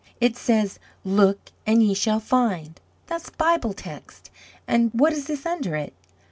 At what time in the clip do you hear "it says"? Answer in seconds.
0.19-0.79